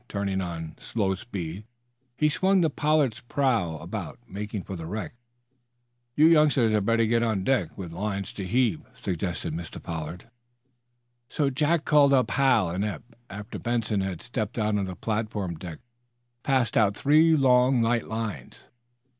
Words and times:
Turning 0.07 0.41
on 0.41 0.75
slow 0.79 1.13
speed, 1.13 1.63
he 2.17 2.27
swung 2.27 2.61
the 2.61 2.71
"Pollard's" 2.71 3.19
prow 3.19 3.77
about, 3.77 4.17
making 4.27 4.63
for 4.63 4.75
the 4.75 4.87
wreck. 4.87 5.13
"You 6.15 6.25
youngsters 6.25 6.71
had 6.71 6.87
better 6.87 7.05
get 7.05 7.21
out 7.21 7.29
on 7.29 7.43
deck, 7.43 7.77
with 7.77 7.91
lines 7.93 8.33
to 8.33 8.47
heave," 8.47 8.81
suggested 8.99 9.53
Mr. 9.53 9.79
Pollard. 9.79 10.27
So 11.29 11.51
Jack 11.51 11.85
called 11.85 12.13
up 12.13 12.31
Hal 12.31 12.71
and 12.71 12.83
Eph. 12.83 13.03
After 13.29 13.59
Benson 13.59 14.01
had 14.01 14.23
stepped 14.23 14.57
out 14.57 14.75
on 14.75 14.85
the 14.85 14.95
platform 14.95 15.53
deck 15.53 15.77
Hal 15.77 15.81
passed 16.41 16.75
out 16.75 16.95
three 16.97 17.37
long, 17.37 17.83
light 17.83 18.07
lines. 18.07 18.55